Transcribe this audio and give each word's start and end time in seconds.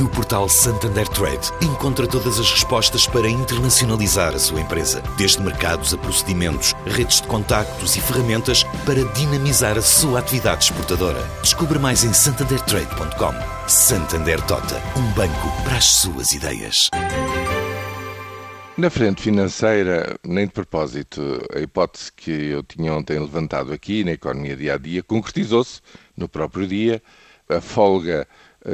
No 0.00 0.08
portal 0.08 0.48
Santander 0.48 1.06
Trade, 1.06 1.52
encontra 1.62 2.04
todas 2.06 2.40
as 2.40 2.50
respostas 2.50 3.06
para 3.06 3.28
internacionalizar 3.28 4.34
a 4.34 4.38
sua 4.40 4.60
empresa, 4.60 5.00
desde 5.16 5.40
mercados 5.40 5.94
a 5.94 5.98
procedimentos, 5.98 6.74
redes 6.84 7.20
de 7.20 7.28
contactos 7.28 7.94
e 7.94 8.00
ferramentas 8.00 8.64
para 8.84 9.04
dinamizar 9.12 9.78
a 9.78 9.82
sua 9.82 10.18
atividade 10.18 10.64
exportadora. 10.64 11.22
Descubra 11.42 11.78
mais 11.78 12.02
em 12.02 12.12
santandertrade.com. 12.12 13.68
Santander 13.68 14.40
Tota, 14.46 14.82
um 14.98 15.12
banco 15.12 15.62
para 15.62 15.76
as 15.76 15.84
suas 15.84 16.32
ideias. 16.32 16.90
Na 18.76 18.90
frente 18.90 19.22
financeira, 19.22 20.18
nem 20.24 20.46
de 20.46 20.52
propósito, 20.52 21.40
a 21.54 21.60
hipótese 21.60 22.10
que 22.10 22.32
eu 22.32 22.64
tinha 22.64 22.92
ontem 22.92 23.20
levantado 23.20 23.72
aqui 23.72 24.02
na 24.02 24.10
economia 24.10 24.56
dia 24.56 24.74
a 24.74 24.78
dia 24.78 25.04
concretizou-se 25.04 25.80
no 26.16 26.28
próprio 26.28 26.66
dia. 26.66 27.00
A 27.48 27.60
folga 27.60 28.26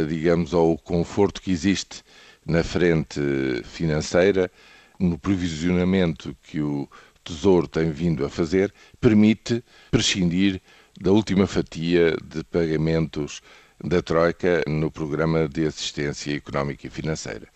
digamos, 0.08 0.54
ao 0.54 0.76
conforto 0.78 1.42
que 1.42 1.50
existe 1.50 2.02
na 2.46 2.62
frente 2.62 3.20
financeira, 3.64 4.50
no 4.98 5.18
provisionamento 5.18 6.36
que 6.42 6.60
o 6.60 6.88
Tesouro 7.24 7.68
tem 7.68 7.90
vindo 7.90 8.24
a 8.24 8.30
fazer, 8.30 8.72
permite 9.00 9.62
prescindir 9.90 10.60
da 11.00 11.12
última 11.12 11.46
fatia 11.46 12.16
de 12.22 12.44
pagamentos 12.44 13.40
da 13.82 14.02
Troika 14.02 14.62
no 14.66 14.90
programa 14.90 15.48
de 15.48 15.66
assistência 15.66 16.34
económica 16.34 16.86
e 16.86 16.90
financeira. 16.90 17.48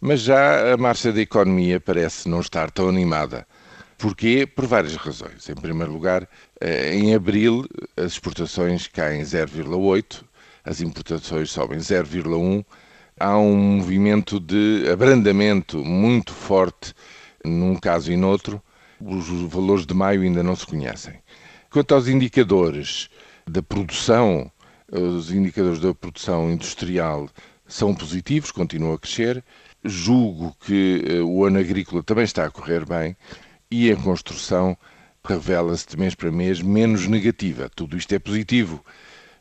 Mas 0.00 0.20
já 0.20 0.72
a 0.72 0.76
marcha 0.76 1.12
da 1.12 1.20
economia 1.20 1.80
parece 1.80 2.28
não 2.28 2.40
estar 2.40 2.70
tão 2.70 2.88
animada. 2.88 3.46
Porquê? 3.96 4.46
Por 4.46 4.66
várias 4.66 4.94
razões. 4.94 5.48
Em 5.48 5.54
primeiro 5.54 5.92
lugar, 5.92 6.28
eh, 6.60 6.94
em 6.94 7.14
abril 7.14 7.66
as 7.96 8.12
exportações 8.12 8.86
caem 8.86 9.22
0,8, 9.22 10.24
as 10.68 10.82
importações 10.82 11.50
sobem 11.50 11.78
0,1. 11.78 12.62
Há 13.18 13.38
um 13.38 13.56
movimento 13.56 14.38
de 14.38 14.86
abrandamento 14.92 15.82
muito 15.82 16.34
forte 16.34 16.92
num 17.42 17.74
caso 17.74 18.12
e 18.12 18.16
noutro. 18.18 18.62
Os 19.00 19.28
valores 19.50 19.86
de 19.86 19.94
maio 19.94 20.20
ainda 20.20 20.42
não 20.42 20.54
se 20.54 20.66
conhecem. 20.66 21.14
Quanto 21.70 21.94
aos 21.94 22.06
indicadores 22.06 23.08
da 23.46 23.62
produção, 23.62 24.52
os 24.92 25.32
indicadores 25.32 25.80
da 25.80 25.94
produção 25.94 26.50
industrial 26.50 27.30
são 27.66 27.94
positivos, 27.94 28.52
continuam 28.52 28.92
a 28.92 28.98
crescer. 28.98 29.42
Julgo 29.82 30.54
que 30.60 31.02
eh, 31.08 31.20
o 31.22 31.46
ano 31.46 31.60
agrícola 31.60 32.02
também 32.02 32.24
está 32.24 32.44
a 32.44 32.50
correr 32.50 32.84
bem 32.84 33.16
e 33.70 33.90
a 33.90 33.96
construção 33.96 34.76
revela-se 35.24 35.88
de 35.88 35.96
mês 35.96 36.14
para 36.14 36.30
mês 36.30 36.60
menos 36.60 37.06
negativa. 37.06 37.70
Tudo 37.74 37.96
isto 37.96 38.12
é 38.14 38.18
positivo 38.18 38.84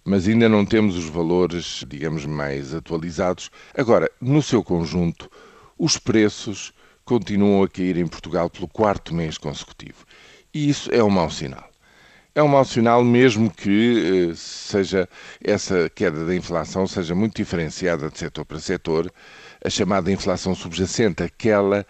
mas 0.07 0.25
ainda 0.25 0.47
não 0.47 0.65
temos 0.65 0.95
os 0.95 1.09
valores, 1.09 1.83
digamos, 1.85 2.25
mais 2.25 2.73
atualizados. 2.73 3.51
Agora, 3.77 4.09
no 4.21 4.41
seu 4.41 4.63
conjunto, 4.63 5.29
os 5.77 5.97
preços 5.97 6.71
continuam 7.03 7.61
a 7.61 7.67
cair 7.67 7.97
em 7.97 8.07
Portugal 8.07 8.49
pelo 8.49 8.69
quarto 8.69 9.13
mês 9.13 9.37
consecutivo. 9.37 10.05
E 10.53 10.69
isso 10.69 10.89
é 10.93 11.03
um 11.03 11.09
mau 11.09 11.29
sinal. 11.29 11.69
É 12.33 12.41
um 12.41 12.47
mau 12.47 12.63
sinal 12.63 13.03
mesmo 13.03 13.51
que 13.51 14.29
eh, 14.29 14.33
seja 14.33 15.09
essa 15.43 15.91
queda 15.93 16.23
da 16.23 16.33
inflação 16.33 16.87
seja 16.87 17.13
muito 17.13 17.35
diferenciada 17.35 18.09
de 18.09 18.17
setor 18.17 18.45
para 18.45 18.59
setor, 18.59 19.11
a 19.61 19.69
chamada 19.69 20.09
inflação 20.09 20.55
subjacente, 20.55 21.21
aquela 21.21 21.85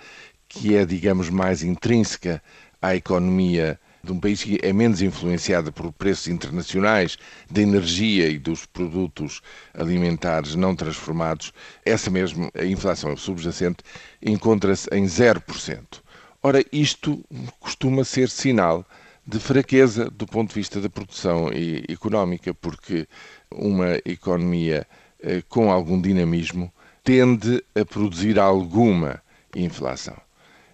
que 0.50 0.76
é, 0.76 0.84
digamos, 0.86 1.30
mais 1.30 1.62
intrínseca 1.62 2.42
à 2.82 2.96
economia 2.96 3.80
de 4.08 4.14
um 4.14 4.20
país 4.20 4.42
que 4.42 4.58
é 4.64 4.72
menos 4.72 5.02
influenciado 5.02 5.72
por 5.72 5.92
preços 5.92 6.30
internacionais 6.30 7.18
da 7.52 7.62
energia 7.62 8.30
e 8.30 8.40
dos 8.40 8.66
produtos 8.66 9.42
alimentares 9.74 10.56
não 10.56 10.76
transformados, 10.76 11.54
essa 11.86 12.10
mesmo, 12.10 12.50
a 12.56 12.64
inflação 12.64 13.16
subjacente, 13.18 13.84
encontra-se 14.22 14.88
em 14.94 15.04
0%. 15.04 16.02
Ora, 16.42 16.64
isto 16.72 17.24
costuma 17.60 18.06
ser 18.06 18.30
sinal 18.30 18.86
de 19.26 19.40
fraqueza 19.40 20.10
do 20.10 20.26
ponto 20.26 20.50
de 20.50 20.56
vista 20.56 20.80
da 20.80 20.90
produção 20.90 21.50
económica, 21.90 22.54
porque 22.54 23.08
uma 23.52 24.00
economia 24.06 24.88
eh, 25.20 25.44
com 25.50 25.70
algum 25.70 26.00
dinamismo 26.02 26.72
tende 27.04 27.62
a 27.76 27.84
produzir 27.84 28.40
alguma 28.40 29.22
inflação. 29.54 30.16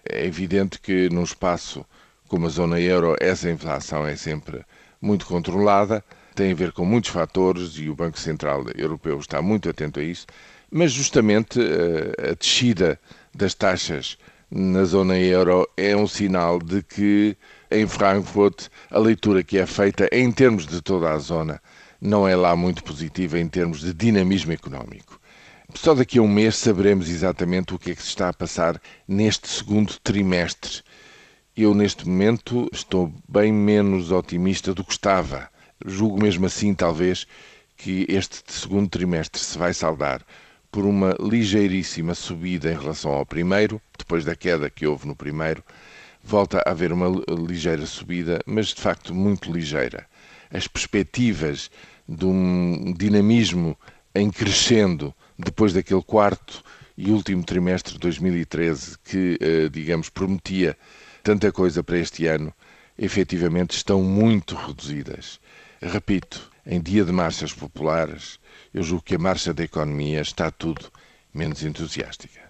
É 0.08 0.24
evidente 0.24 0.78
que 0.78 1.08
num 1.08 1.24
espaço 1.24 1.84
como 2.28 2.46
a 2.46 2.50
zona 2.50 2.80
euro, 2.80 3.16
essa 3.20 3.50
inflação 3.50 4.06
é 4.06 4.16
sempre 4.16 4.64
muito 5.00 5.26
controlada, 5.26 6.04
tem 6.34 6.52
a 6.52 6.54
ver 6.54 6.72
com 6.72 6.84
muitos 6.84 7.10
fatores 7.10 7.76
e 7.76 7.88
o 7.88 7.94
Banco 7.94 8.18
Central 8.18 8.64
Europeu 8.74 9.18
está 9.18 9.40
muito 9.40 9.68
atento 9.68 10.00
a 10.00 10.02
isso, 10.02 10.26
mas 10.70 10.92
justamente 10.92 11.60
eh, 11.60 12.30
a 12.30 12.34
descida 12.34 12.98
das 13.34 13.54
taxas 13.54 14.18
na 14.50 14.84
zona 14.84 15.18
euro 15.18 15.68
é 15.76 15.96
um 15.96 16.06
sinal 16.06 16.58
de 16.58 16.82
que 16.82 17.36
em 17.70 17.86
Frankfurt 17.86 18.68
a 18.90 18.98
leitura 18.98 19.42
que 19.42 19.58
é 19.58 19.66
feita 19.66 20.08
em 20.12 20.30
termos 20.30 20.66
de 20.66 20.80
toda 20.80 21.10
a 21.10 21.18
zona 21.18 21.60
não 22.00 22.26
é 22.26 22.36
lá 22.36 22.54
muito 22.54 22.84
positiva 22.84 23.38
em 23.38 23.48
termos 23.48 23.80
de 23.80 23.92
dinamismo 23.92 24.52
económico. 24.52 25.20
Só 25.74 25.94
daqui 25.94 26.18
a 26.18 26.22
um 26.22 26.28
mês 26.28 26.56
saberemos 26.56 27.08
exatamente 27.08 27.74
o 27.74 27.78
que 27.78 27.90
é 27.90 27.94
que 27.94 28.02
se 28.02 28.08
está 28.08 28.28
a 28.28 28.32
passar 28.32 28.80
neste 29.08 29.48
segundo 29.48 29.94
trimestre 30.04 30.82
eu, 31.56 31.72
neste 31.72 32.08
momento, 32.08 32.68
estou 32.72 33.12
bem 33.28 33.52
menos 33.52 34.10
otimista 34.10 34.74
do 34.74 34.82
que 34.82 34.92
estava. 34.92 35.48
Julgo 35.86 36.20
mesmo 36.20 36.46
assim, 36.46 36.74
talvez, 36.74 37.26
que 37.76 38.04
este 38.08 38.42
segundo 38.48 38.88
trimestre 38.88 39.40
se 39.40 39.56
vai 39.56 39.72
saldar 39.72 40.24
por 40.72 40.84
uma 40.84 41.16
ligeiríssima 41.20 42.14
subida 42.14 42.72
em 42.72 42.76
relação 42.76 43.12
ao 43.12 43.24
primeiro, 43.24 43.80
depois 43.96 44.24
da 44.24 44.34
queda 44.34 44.68
que 44.68 44.84
houve 44.84 45.06
no 45.06 45.14
primeiro, 45.14 45.62
volta 46.24 46.60
a 46.66 46.72
haver 46.72 46.92
uma 46.92 47.06
ligeira 47.28 47.86
subida, 47.86 48.40
mas 48.44 48.68
de 48.68 48.80
facto 48.80 49.14
muito 49.14 49.52
ligeira. 49.52 50.06
As 50.52 50.66
perspectivas 50.66 51.70
de 52.08 52.24
um 52.24 52.92
dinamismo 52.92 53.78
em 54.12 54.28
crescendo 54.28 55.14
depois 55.38 55.72
daquele 55.72 56.02
quarto 56.02 56.64
e 56.96 57.12
último 57.12 57.44
trimestre 57.44 57.92
de 57.94 58.00
2013 58.00 58.98
que, 59.04 59.38
eh, 59.40 59.68
digamos, 59.68 60.08
prometia 60.08 60.76
tanta 61.24 61.50
coisa 61.50 61.82
para 61.82 61.96
este 61.98 62.26
ano, 62.26 62.52
efetivamente 62.98 63.70
estão 63.70 64.02
muito 64.02 64.54
reduzidas. 64.54 65.40
Repito, 65.80 66.52
em 66.66 66.78
dia 66.78 67.02
de 67.02 67.12
marchas 67.12 67.50
populares, 67.50 68.38
eu 68.74 68.82
julgo 68.82 69.04
que 69.04 69.14
a 69.14 69.18
marcha 69.18 69.54
da 69.54 69.64
economia 69.64 70.20
está 70.20 70.50
tudo 70.50 70.92
menos 71.32 71.62
entusiástica. 71.62 72.43